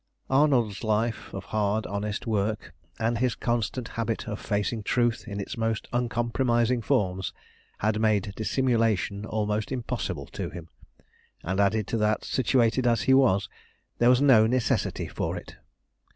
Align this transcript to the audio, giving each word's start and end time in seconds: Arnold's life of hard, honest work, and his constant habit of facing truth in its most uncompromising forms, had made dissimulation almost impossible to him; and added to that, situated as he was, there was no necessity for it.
Arnold's 0.31 0.83
life 0.83 1.31
of 1.31 1.43
hard, 1.53 1.85
honest 1.85 2.25
work, 2.25 2.73
and 2.97 3.19
his 3.19 3.35
constant 3.35 3.89
habit 3.89 4.27
of 4.27 4.39
facing 4.39 4.81
truth 4.81 5.27
in 5.27 5.39
its 5.39 5.57
most 5.59 5.87
uncompromising 5.93 6.81
forms, 6.81 7.33
had 7.77 8.01
made 8.01 8.33
dissimulation 8.35 9.27
almost 9.27 9.71
impossible 9.71 10.25
to 10.33 10.49
him; 10.49 10.69
and 11.43 11.59
added 11.59 11.85
to 11.85 11.97
that, 11.97 12.25
situated 12.25 12.87
as 12.87 13.03
he 13.03 13.13
was, 13.13 13.47
there 13.99 14.09
was 14.09 14.23
no 14.23 14.47
necessity 14.47 15.07
for 15.07 15.37
it. 15.37 15.57